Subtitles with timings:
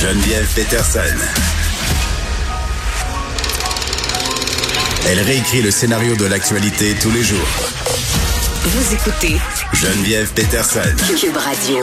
[0.00, 1.00] Geneviève Peterson.
[5.08, 7.48] Elle réécrit le scénario de l'actualité tous les jours.
[8.62, 9.40] Vous écoutez
[9.72, 10.80] Geneviève Peterson.
[11.20, 11.80] Cube Radio.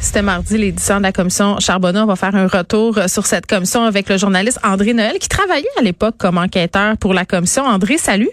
[0.00, 2.00] C'était mardi, l'édition de la commission Charbonneau.
[2.00, 5.66] On va faire un retour sur cette commission avec le journaliste André Noël, qui travaillait
[5.78, 7.66] à l'époque comme enquêteur pour la commission.
[7.66, 8.30] André, salut.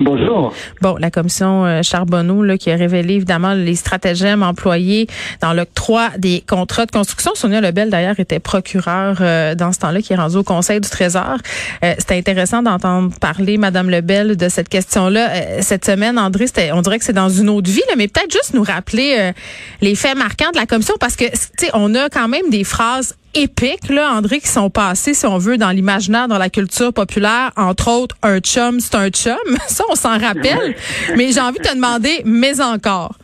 [0.00, 0.52] Bonjour.
[0.80, 5.06] Bon, la commission euh, Charbonneau là, qui a révélé évidemment les stratagèmes employés
[5.40, 7.32] dans l'octroi des contrats de construction.
[7.34, 10.88] Sonia Lebel, d'ailleurs, était procureur euh, dans ce temps-là, qui est rendu au Conseil du
[10.88, 11.36] Trésor.
[11.84, 15.62] Euh, c'était intéressant d'entendre parler, Madame Lebel, de cette question-là.
[15.62, 18.54] cette semaine, André, on dirait que c'est dans une autre vie, là, mais peut-être juste
[18.54, 19.32] nous rappeler
[19.80, 22.64] les faits marquants de la commission, parce que, tu sais, on a quand même des
[22.64, 26.92] phrases épiques, là, André, qui sont passés, si on veut, dans l'imaginaire, dans la culture
[26.92, 27.50] populaire.
[27.56, 29.36] Entre autres, un chum, c'est un chum.
[29.66, 30.74] Ça, on s'en rappelle.
[31.16, 33.16] mais j'ai envie de te demander, mais encore.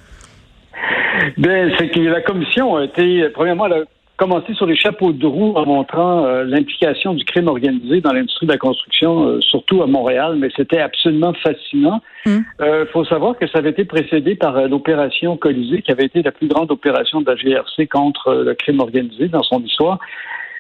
[1.37, 3.85] Ben, c'est que la commission a été, premièrement, elle
[4.19, 8.13] a commencé sur les chapeaux de roue en montrant euh, l'implication du crime organisé dans
[8.13, 12.03] l'industrie de la construction, euh, surtout à Montréal, mais c'était absolument fascinant.
[12.27, 12.45] Il hum.
[12.61, 16.33] euh, faut savoir que ça avait été précédé par l'opération Colisée, qui avait été la
[16.33, 19.99] plus grande opération de la GRC contre le crime organisé dans son histoire.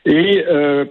[0.07, 0.43] Et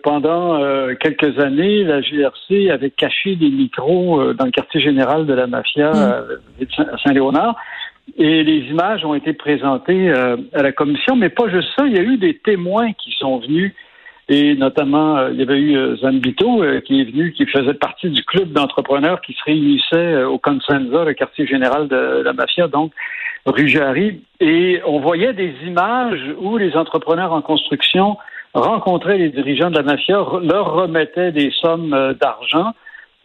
[0.03, 0.59] pendant
[0.99, 5.89] quelques années, la GRC avait caché des micros dans le quartier général de la mafia
[5.89, 7.55] à Saint-Léonard.
[8.15, 11.85] Et les images ont été présentées euh, à la commission, mais pas juste ça.
[11.85, 13.73] Il y a eu des témoins qui sont venus,
[14.29, 18.09] et notamment, euh, il y avait eu euh, Zambito qui est venu, qui faisait partie
[18.09, 22.93] du club d'entrepreneurs qui se réunissait au Consenza, le quartier général de la mafia, donc
[23.45, 24.21] rue.
[24.39, 28.17] Et on voyait des images où les entrepreneurs en construction
[28.53, 32.73] rencontraient les dirigeants de la mafia, leur remettaient des sommes d'argent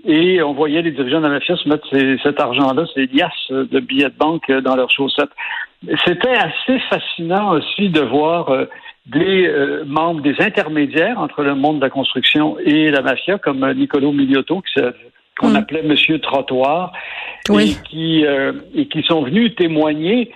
[0.04, 1.86] et on voyait les dirigeants de la mafia se mettre
[2.22, 5.30] cet argent-là, ces liasses de billets de banque euh, dans leurs chaussettes.
[6.04, 8.64] C'était assez fascinant aussi de voir euh,
[9.06, 13.68] des euh, membres, des intermédiaires entre le monde de la construction et la mafia, comme
[13.72, 14.62] Nicolo Miliotto,
[15.38, 15.56] qu'on mm.
[15.56, 16.92] appelait Monsieur Trottoir,
[17.50, 18.24] et, qui,
[18.74, 20.32] et qui sont venus témoigner,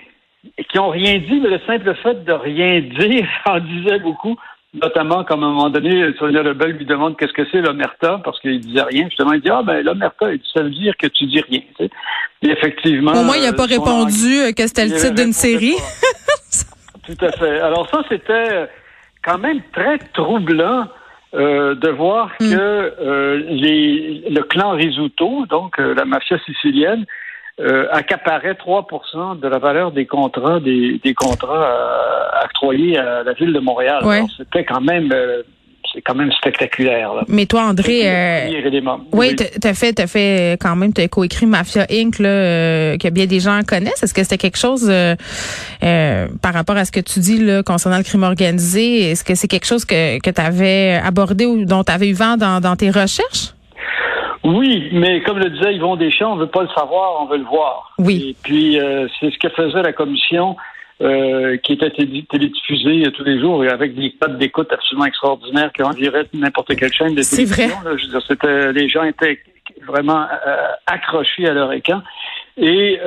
[0.59, 4.37] et qui n'ont rien dit, mais le simple fait de rien dire en disait beaucoup
[4.81, 8.39] notamment comme à un moment donné, Sonia Lebel lui demande qu'est-ce que c'est l'omerta, parce
[8.41, 9.05] qu'il disait rien.
[9.09, 11.63] Justement, il dit Ah ben l'omerta, ça veut dire que tu dis rien.
[11.81, 13.13] Et effectivement.
[13.13, 15.77] Au moins, il n'a pas répondu euh, que c'était le titre d'une série.
[17.07, 17.61] Tout à fait.
[17.61, 18.69] Alors ça, c'était
[19.25, 20.89] quand même très troublant.
[21.35, 22.51] Euh, de voir mm.
[22.51, 27.05] que euh, les, le clan Risuto, donc la mafia sicilienne,
[27.59, 33.33] euh, accaparait 3% de la valeur des contrats des, des contrats euh, octroyés à la
[33.33, 34.03] ville de Montréal.
[34.37, 35.43] C'était quand même euh,
[35.95, 37.13] c'est quand même spectaculaire.
[37.29, 38.51] Mais toi, André, euh,
[39.13, 42.19] oui, t'as fait, as fait quand même, t'as coécrit Mafia Inc.
[42.19, 44.03] Là, que bien des gens connaissent.
[44.03, 44.93] Est-ce que c'était quelque chose
[45.81, 49.13] par rapport à ce que tu dis là concernant le crime organisé?
[49.13, 52.61] Est-ce que c'est quelque chose que que t'avais abordé ou dont t'avais eu vent dans,
[52.61, 53.56] dans tes recherches?
[54.47, 57.45] Oui, mais comme le disait Yvon Deschamps, on veut pas le savoir, on veut le
[57.45, 57.93] voir.
[57.99, 58.29] Oui.
[58.31, 60.57] Et puis, euh, c'est ce que faisait la commission
[61.03, 65.83] euh, qui était télédiffusée tous les jours et avec des codes d'écoute absolument extraordinaires qui
[65.83, 67.57] enviraient n'importe quelle chaîne de télévision.
[67.57, 67.99] C'est vrai.
[67.99, 69.41] je veux dire, c'était, les gens étaient
[69.85, 72.03] vraiment euh, accrochés à leur écran.
[72.57, 73.01] Et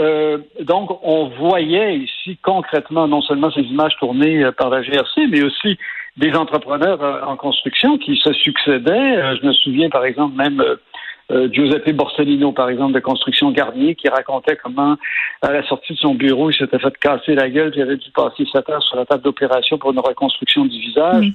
[0.62, 5.76] donc, on voyait ici concrètement non seulement ces images tournées par la GRC, mais aussi
[6.18, 9.38] des entrepreneurs en construction qui se succédaient.
[9.42, 10.64] je me souviens, par exemple, même
[11.32, 14.98] euh, Giuseppe Borsellino, par exemple, de Construction Garnier, qui racontait comment,
[15.42, 18.10] à la sortie de son bureau, il s'était fait casser la gueule, il avait dû
[18.12, 21.32] passer sept heures sur la table d'opération pour une reconstruction du visage.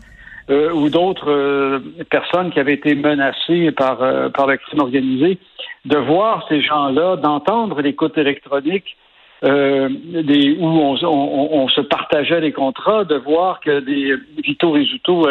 [0.51, 1.81] Euh, ou d'autres euh,
[2.11, 3.97] personnes qui avaient été menacées par,
[4.33, 5.39] par le crime organisé,
[5.87, 8.95] de voir ces gens-là, d'entendre l'écoute électronique
[9.45, 14.71] euh, des, où on, on, on, se partageait les contrats, de voir que des Vito
[14.71, 15.27] Rizzuto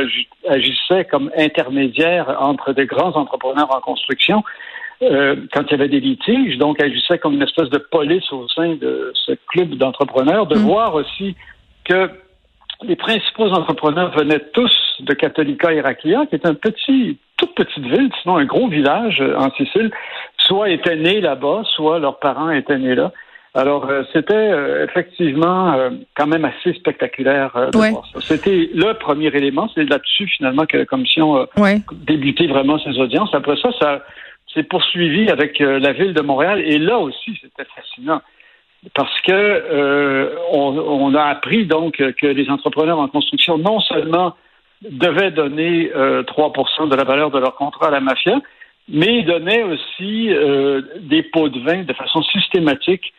[0.48, 4.44] agissaient comme intermédiaires entre des grands entrepreneurs en construction
[5.01, 8.48] euh, quand il y avait des litiges, donc agissaient comme une espèce de police au
[8.50, 10.62] sein de ce club d'entrepreneurs, de mm.
[10.62, 11.36] voir aussi
[11.83, 12.10] que
[12.83, 18.12] les principaux entrepreneurs venaient tous de Catholica Héraclea, qui est un petit, toute petite ville,
[18.21, 19.92] sinon un gros village en Sicile,
[20.38, 23.12] soit étaient nés là-bas, soit leurs parents étaient nés là.
[23.56, 27.92] Alors, euh, c'était euh, effectivement euh, quand même assez spectaculaire de Ouais.
[27.92, 28.20] voir ça.
[28.22, 29.70] C'était le premier élément.
[29.76, 31.80] C'est là-dessus, finalement, que la commission a Ouais.
[31.94, 33.34] débuté vraiment ses audiences.
[33.36, 34.04] Après ça, ça
[34.54, 36.62] s'est poursuivi avec euh, la ville de Montréal.
[36.66, 38.22] Et là aussi, c'était fascinant.
[38.96, 44.36] Parce que euh, on, on a appris donc que les entrepreneurs en construction non seulement
[44.82, 48.42] devaient donner euh, 3% de la valeur de leur contrat à la mafia,
[48.90, 53.14] mais ils donnaient aussi euh, des pots de vin de façon systématique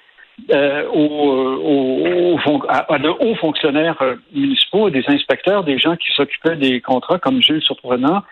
[0.50, 5.96] euh, aux, aux- aux fon- à, de hauts fonctionnaires euh, municipaux, des inspecteurs, des gens
[5.96, 8.22] qui s'occupaient des contrats comme Jules Surprenant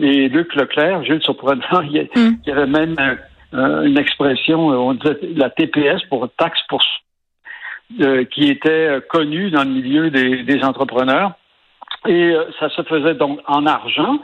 [0.00, 1.04] et Luc Leclerc.
[1.04, 2.36] Jules Surprenant, il y, a- Mm.
[2.44, 2.94] il y avait même
[3.54, 6.82] euh, une expression, euh, on disait la TPS pour taxe pour
[8.00, 11.32] euh, qui était euh, connue dans le milieu des, des entrepreneurs.
[12.06, 14.18] Et euh, ça se faisait donc en argent,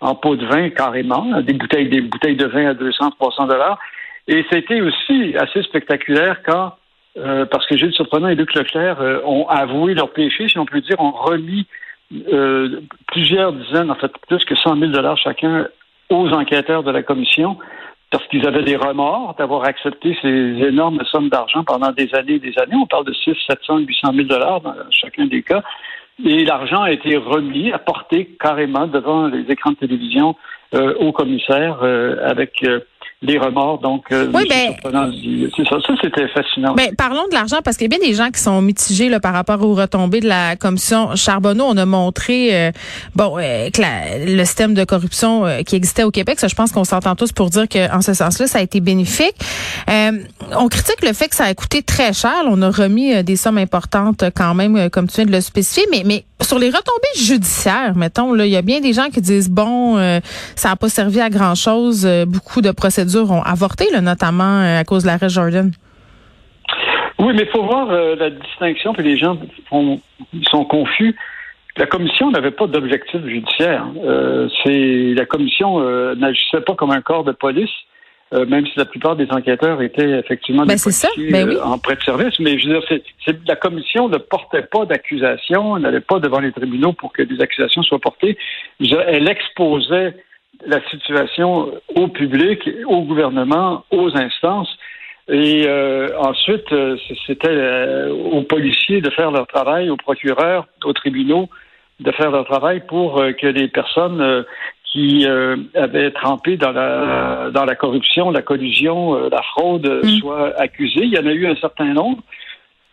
[0.00, 3.78] en pot de vin carrément, des bouteilles, des bouteilles de vin à 200, 300 dollars.
[4.28, 6.74] Et c'était aussi assez spectaculaire quand,
[7.16, 10.66] euh, parce que Gilles Surprenant et Luc Leclerc euh, ont avoué leur péché, si on
[10.66, 11.66] peut dire, ont remis
[12.32, 15.66] euh, plusieurs dizaines, en fait plus que 100 000 dollars chacun
[16.10, 17.58] aux enquêteurs de la commission
[18.10, 22.38] parce qu'ils avaient des remords d'avoir accepté ces énormes sommes d'argent pendant des années et
[22.38, 22.76] des années.
[22.80, 25.62] On parle de 6, 700, 800 000 dollars dans chacun des cas.
[26.24, 30.36] Et l'argent a été remis, apporté carrément devant les écrans de télévision
[30.74, 32.80] euh, au commissaire euh, avec euh,
[33.20, 33.80] les remords.
[33.80, 34.74] Donc, euh, Oui, ben-
[35.56, 35.76] c'est ça.
[35.84, 36.74] Ça, c'était fascinant.
[36.74, 39.18] Ben, parlons de l'argent parce qu'il y a bien des gens qui sont mitigés là,
[39.18, 41.64] par rapport aux retombées de la commission Charbonneau.
[41.64, 42.70] On a montré euh,
[43.16, 46.38] bon euh, que la- le système de corruption euh, qui existait au Québec.
[46.38, 49.34] Ça, je pense qu'on s'entend tous pour dire qu'en ce sens-là, ça a été bénéfique.
[49.90, 50.12] Euh,
[50.56, 52.44] on critique le fait que ça a coûté très cher.
[52.46, 55.86] On a remis des sommes importantes quand même, comme tu viens de le spécifier.
[55.90, 59.20] Mais, mais sur les retombées judiciaires, mettons, là, il y a bien des gens qui
[59.20, 60.20] disent bon, euh,
[60.54, 62.06] ça n'a pas servi à grand chose.
[62.28, 65.70] beaucoup de procédures ont avorté, là, notamment euh, à cause de l'arrêt Jordan.
[67.18, 69.36] Oui, mais il faut voir euh, la distinction, puis les gens
[69.68, 70.00] font-
[70.50, 71.16] sont confus.
[71.76, 73.84] La commission n'avait pas d'objectif judiciaire.
[74.04, 77.70] Euh, c'est la commission euh, n'agissait pas comme un corps de police,
[78.32, 81.56] même si la plupart des enquêteurs étaient effectivement Ben, des policiers, Ben oui.
[81.56, 82.38] euh, en prêt de service.
[82.40, 82.82] Mais je veux dire,
[83.24, 87.40] c'est- la commission ne portait pas d'accusation, n'allait pas devant les tribunaux pour que des
[87.40, 88.36] accusations soient portées.
[88.80, 90.14] Je- elle exposait
[90.66, 94.76] la situation au public, au gouvernement, aux instances.
[95.28, 96.96] Et euh, ensuite, euh,
[97.26, 101.48] c'était euh, aux policiers de faire leur travail, aux procureurs, aux tribunaux
[102.00, 104.44] de faire leur travail pour euh, que les personnes
[104.84, 105.26] qui
[105.74, 110.08] avaient trempé dans la dans la corruption, la collusion, la fraude Mm.
[110.20, 111.04] soient accusées.
[111.04, 112.22] Il y en a eu un certain nombre.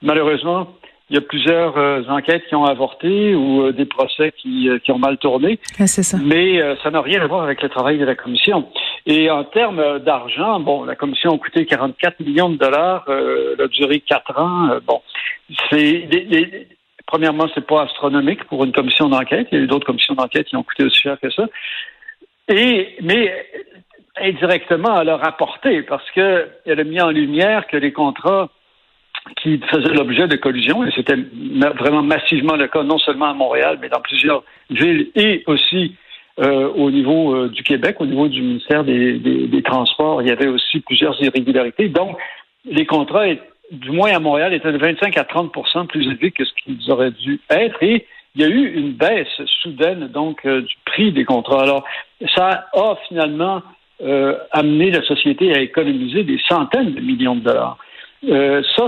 [0.02, 0.68] Malheureusement,
[1.10, 4.80] il y a plusieurs euh, enquêtes qui ont avorté ou euh, des procès qui, euh,
[4.80, 5.60] qui ont mal tourné.
[5.74, 6.18] C'est ça.
[6.24, 8.68] Mais euh, ça n'a rien à voir avec le travail de la commission.
[9.06, 13.66] Et en termes d'argent, bon, la commission a coûté 44 millions de dollars, euh, elle
[13.66, 14.80] a duré quatre ans.
[14.88, 15.02] bon,
[15.70, 16.10] c'est
[17.06, 19.48] premièrement, c'est pas astronomique pour une commission d'enquête.
[19.52, 21.46] Il y a eu d'autres commissions d'enquête qui ont coûté aussi cher que ça.
[22.48, 23.32] Et mais
[24.20, 28.50] indirectement, elle a rapporté parce que elle a mis en lumière que les contrats
[29.42, 31.18] qui faisaient l'objet de collusion, et c'était
[31.78, 35.96] vraiment massivement le cas, non seulement à Montréal, mais dans plusieurs villes et aussi
[36.40, 40.28] euh, au niveau euh, du Québec, au niveau du ministère des, des- des Transports, il
[40.28, 41.88] y avait aussi plusieurs irrégularités.
[41.90, 42.18] Donc,
[42.66, 43.26] les contrats,
[43.72, 47.12] du moins à Montréal, étaient de 25 à 30% plus élevés que ce qu'ils auraient
[47.12, 47.82] dû être.
[47.82, 48.06] Et
[48.36, 51.64] il y a eu une baisse soudaine donc euh, du prix des contrats.
[51.64, 51.84] Alors,
[52.36, 53.62] ça a finalement
[54.02, 57.78] euh, amené la société à économiser des centaines de millions de dollars.
[58.30, 58.88] Euh, ça,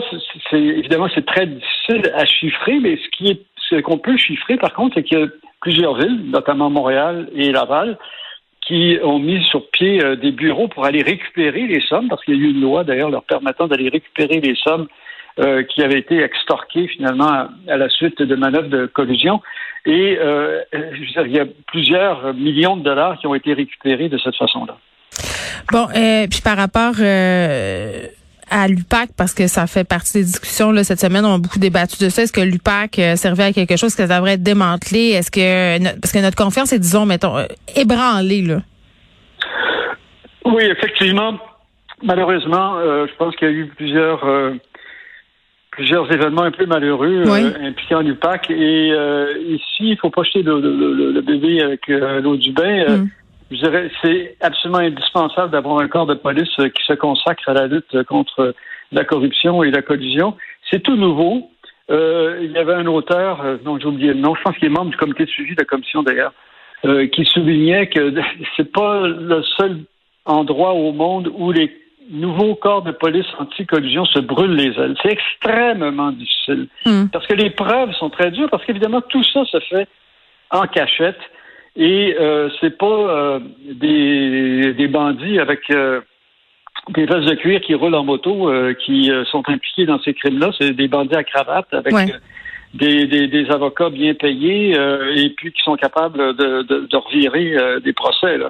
[0.50, 4.58] c'est- évidemment c'est très difficile à chiffrer, mais ce qui est ce qu'on peut chiffrer
[4.58, 5.27] par contre, c'est qu'il y a
[5.62, 7.98] plusieurs villes, notamment Montréal et Laval,
[8.65, 12.36] qui ont mis sur pied euh, des bureaux pour aller récupérer les sommes, parce qu'il
[12.36, 14.88] y a eu une loi d'ailleurs leur permettant d'aller récupérer les sommes
[15.39, 19.41] euh, qui avaient été extorquées finalement à, la suite de manœuvres de collusion.
[19.86, 24.10] Et je veux dire, il y a plusieurs millions de dollars qui ont été récupérés
[24.10, 24.77] de cette façon-là.
[25.72, 25.88] Bon,
[26.29, 26.96] puis par rapport
[28.50, 31.60] à l'UPAC, parce que ça fait partie des discussions là, cette semaine, on a beaucoup
[31.60, 32.24] débattu de ça.
[32.24, 35.10] Est-ce que l'UPAC euh, servait à quelque chose, que ça devrait être démantelé?
[35.12, 38.62] Est-ce que no- parce que notre confiance est, disons, mettons, euh, ébranlée, là.
[40.46, 41.38] Oui, effectivement.
[42.04, 44.51] Malheureusement, euh, je pense qu'il y a eu plusieurs euh,
[45.72, 47.68] plusieurs événements un peu malheureux euh, Oui.
[47.68, 48.50] impliquant l'UPAC.
[48.51, 52.38] Et euh, ici, il faut pas jeter le, le- le- le bébé avec euh, l'eau
[52.38, 52.86] du bain.
[52.89, 53.10] Euh, Mm.
[53.50, 57.54] Je dirais, c'est absolument indispensable d'avoir un corps de police euh, qui se consacre à
[57.54, 58.54] la lutte contre
[58.92, 60.36] la corruption et la collusion.
[60.70, 61.50] C'est tout nouveau.
[61.89, 64.66] Euh, il y avait un auteur, euh, dont j'ai oublié le nom, je pense qu'il
[64.66, 66.34] est membre du comité de suivi de la commission d'ailleurs,
[66.86, 68.13] euh, qui soulignait que
[68.58, 69.80] c'est pas le seul
[70.25, 71.74] endroit au monde où les
[72.10, 74.96] nouveau corps de police anti-collusion se brûle les ailes.
[75.01, 76.68] C'est extrêmement difficile.
[76.86, 77.08] Hmm.
[77.12, 79.88] Parce que les preuves sont très dures, parce qu'évidemment, tout ça se fait
[80.50, 81.20] en cachette.
[81.77, 83.39] Et euh, c'est pas euh,
[83.72, 86.01] des, des bandits avec euh,
[86.89, 90.13] des vestes de cuir qui roulent en moto euh, qui euh, sont impliqués dans ces
[90.13, 90.51] crimes-là.
[90.60, 92.07] C'est des bandits à cravate avec Ouais.
[92.74, 96.98] des, des, des avocats bien payés euh, et puis qui sont capables de, de, de
[96.98, 98.38] revirer euh, des procès.
[98.38, 98.50] Là.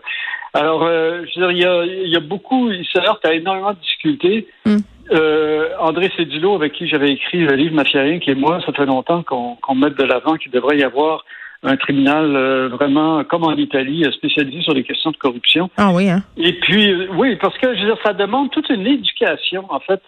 [0.53, 3.25] Alors, euh, je veux dire, il y a, il y a beaucoup, il se heurte
[3.25, 4.47] à énormément de difficultés.
[4.65, 4.77] Mm.
[5.11, 8.27] Euh, André Cédulot, avec qui j'avais écrit le livre Mafia Inc.
[8.27, 11.23] et moi, ça fait longtemps qu'on qu'on mette de l'avant qu'il devrait y avoir
[11.67, 15.69] un tribunal euh, vraiment comme en Italie, euh, spécialisé sur les questions de corruption.
[15.77, 16.23] Ah oui, hein?
[16.37, 19.79] Et puis, euh, oui, parce que je veux dire, ça demande toute une éducation, en
[19.79, 20.01] fait,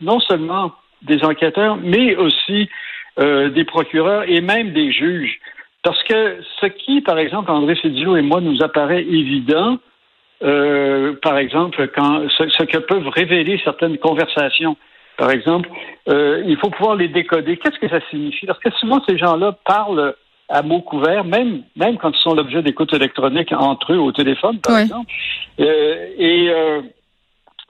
[0.00, 2.68] non seulement des enquêteurs, mais aussi
[3.18, 5.38] euh, des procureurs et même des juges.
[5.82, 9.78] Parce que ce qui, par exemple, André Cédillo et moi, nous apparaît évident,
[10.40, 14.76] par exemple, quand ce, ce que peuvent révéler certaines conversations,
[15.16, 15.68] par exemple,
[16.08, 17.56] euh, il faut pouvoir les décoder.
[17.56, 18.46] Qu'est-ce que ça signifie?
[18.46, 20.14] Parce que souvent, ces gens-là parlent
[20.48, 24.58] à mots couverts, même, même quand ils sont l'objet d'écoute électronique entre eux au téléphone,
[24.60, 25.10] par exemple.
[25.58, 26.82] Euh, et euh,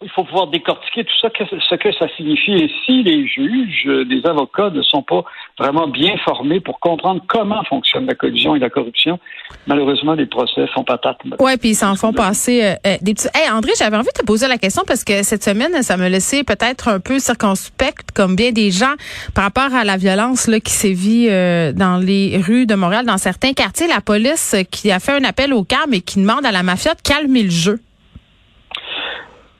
[0.03, 2.53] il faut pouvoir décortiquer tout ça, ce que ça signifie.
[2.53, 5.25] Et si les juges, les avocats ne sont pas
[5.59, 9.19] vraiment bien formés pour comprendre comment fonctionne la collusion et la corruption,
[9.67, 11.17] malheureusement, les procès font patate.
[11.41, 13.29] Ouais, puis ils s'en font passer euh, euh, des petits.
[13.35, 16.09] Hey, André, j'avais envie de te poser la question parce que cette semaine, ça me
[16.09, 18.95] laissait peut-être un peu circonspecte, comme bien des gens,
[19.35, 23.19] par rapport à la violence là qui sévit euh, dans les rues de Montréal, dans
[23.19, 23.89] certains quartiers.
[23.89, 26.93] La police qui a fait un appel au calme et qui demande à la mafia
[26.93, 27.81] de calmer le jeu.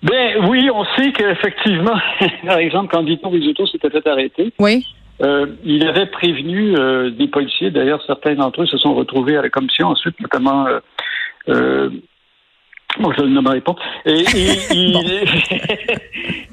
[0.07, 1.99] Ben oui, on sait qu'effectivement,
[2.47, 4.87] par exemple, quand Vito Rizzuto s'était fait arrêter, Oui.
[5.23, 7.71] euh, il avait prévenu euh, des policiers.
[7.71, 10.67] D'ailleurs, certains d'entre eux se sont retrouvés à la commission ensuite, notamment.
[10.67, 10.81] Euh,
[11.49, 11.91] euh,
[12.99, 13.75] Bon, je ne le nommerai pas.
[14.07, 14.97] Et il, il,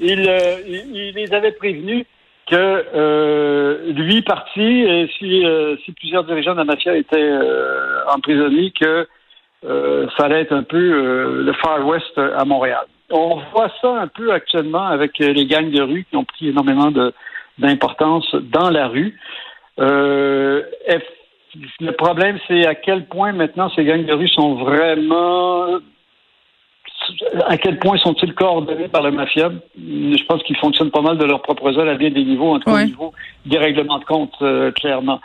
[0.00, 2.04] il, euh, il- il les avait prévenus
[2.50, 8.00] que euh, lui parti, et si, euh, si plusieurs dirigeants de la mafia étaient euh,
[8.14, 9.06] emprisonnés, que
[9.64, 12.84] euh, ça allait être un peu euh, le Far West à Montréal.
[13.10, 16.48] On voit ça un peu actuellement avec euh, les gangs de rue qui ont pris
[16.48, 16.90] énormément
[17.58, 19.18] d'importance dans la rue.
[19.78, 20.62] Euh,
[21.80, 25.78] le problème, c'est à quel point maintenant ces gangs de rue sont vraiment
[27.46, 29.50] à quel point sont-ils coordonnés par la mafia?
[29.76, 32.58] Je pense qu'ils fonctionnent pas mal de leur propre ailes à bien des niveaux, en
[32.60, 32.82] tout cas Ouais.
[32.84, 33.12] au niveau
[33.44, 35.20] des règlements de compte, euh, clairement.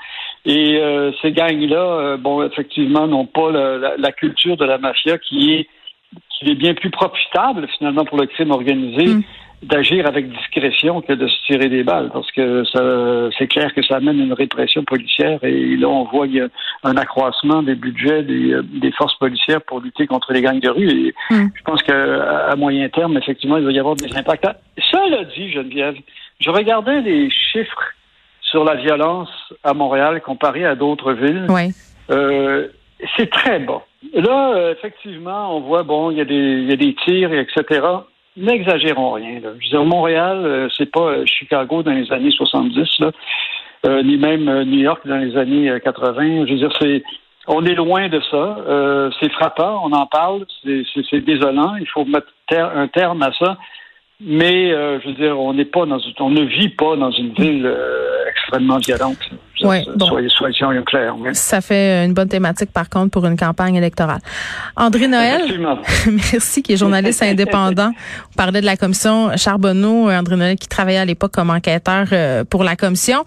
[0.45, 4.77] Et euh, ces gangs-là, euh, bon, effectivement, n'ont pas la, la- la culture de la
[4.77, 5.67] mafia qui est
[6.39, 9.23] qui est bien plus profitable finalement pour le crime organisé Mm.
[9.63, 12.63] d'agir avec discrétion que de se tirer des balles, parce que
[13.37, 16.47] c'est clair que ça amène une répression policière et là on voit il y a
[16.85, 20.69] un accroissement des budgets des, euh, des forces policières pour lutter contre les gangs de
[20.69, 20.89] rue.
[21.07, 21.47] Et Mm.
[21.53, 24.47] je pense qu'à moyen terme, effectivement, il va y avoir des impacts.
[24.91, 25.95] Cela dit, Geneviève,
[26.39, 27.83] je regardais les chiffres
[28.41, 29.29] sur la violence
[29.65, 31.47] à Montréal comparé à d'autres villes.
[31.49, 31.73] Oui.
[32.11, 32.67] Euh,
[33.17, 33.83] c'est très bas.
[34.13, 37.39] Là, euh, effectivement, on voit, bon, il y, a des, y a des tirs, et
[37.39, 37.81] etc.
[38.37, 39.41] N'exagérons rien.
[39.41, 44.17] Je veux dire, Montréal, euh, c'est pas euh, Chicago dans les années 70, là, ni
[44.17, 46.45] même New York dans les années euh, 80.
[46.45, 47.03] Je veux dire, c'est,
[47.47, 49.09] on est loin de ça.
[49.19, 51.75] C'est frappant, on en parle, c'est, désolant.
[51.75, 53.57] Il faut mettre un terme à ça.
[54.21, 57.73] Mais, je veux dire, on n'est pas dans, on ne vit pas dans une ville
[58.29, 59.29] extrêmement violente.
[59.67, 60.05] Ouais, bon.
[60.07, 61.15] soyez, soyons clairs.
[61.17, 61.29] oui.
[61.33, 64.19] Ça fait une bonne thématique, par contre, pour une campagne électorale.
[64.75, 65.41] André Noël,
[66.07, 67.91] merci, qui est journaliste indépendant.
[68.31, 72.07] On parlait de la commission Charbonneau, euh, André Noël, qui travaillait à l'époque comme enquêteur
[72.11, 73.23] euh, pour la commission.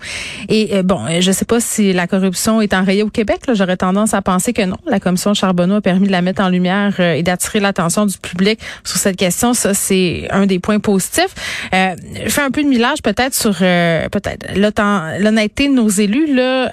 [0.48, 3.46] Et euh, bon, euh, je sais pas si la corruption est enrayée au Québec.
[3.46, 3.54] là.
[3.54, 4.76] J'aurais tendance à penser que non.
[4.86, 8.16] La commission Charbonneau a permis de la mettre en lumière euh, et d'attirer l'attention du
[8.18, 9.54] public sur cette question.
[9.54, 11.34] Ça, c'est un des points positifs.
[11.74, 16.21] Euh, je fais un peu de millage peut-être sur euh, peut-être l'honnêteté de nos élus.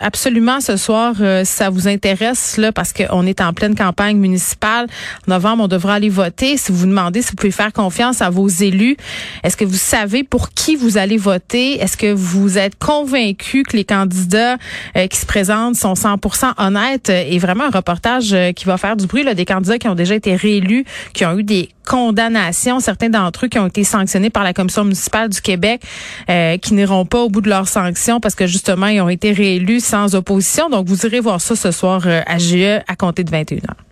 [0.01, 4.87] Absolument ce soir, euh, ça vous intéresse, là, parce qu'on est en pleine campagne municipale.
[5.27, 6.57] En novembre, on devra aller voter.
[6.57, 8.97] Si vous vous demandez si vous pouvez faire confiance à vos élus,
[9.43, 11.81] est-ce que vous savez pour qui vous allez voter?
[11.81, 14.57] Est-ce que vous êtes convaincu que les candidats
[14.95, 17.09] euh, qui se présentent sont 100% honnêtes?
[17.09, 19.95] Et vraiment un reportage euh, qui va faire du bruit, là, des candidats qui ont
[19.95, 24.29] déjà été réélus, qui ont eu des condamnations, certains d'entre eux qui ont été sanctionnés
[24.29, 25.81] par la commission municipale du Québec,
[26.29, 29.31] euh, qui n'iront pas au bout de leurs sanctions parce que justement, ils ont été
[29.39, 30.69] réélus sans opposition.
[30.69, 33.88] Donc, vous irez voir ça ce soir euh, à GE à compter de 21h.